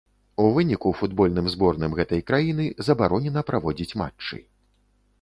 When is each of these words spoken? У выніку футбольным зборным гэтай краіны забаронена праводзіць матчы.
У 0.43 0.45
выніку 0.53 0.93
футбольным 1.01 1.51
зборным 1.55 1.95
гэтай 2.01 2.21
краіны 2.31 2.65
забаронена 2.91 3.41
праводзіць 3.51 3.97
матчы. 4.05 4.35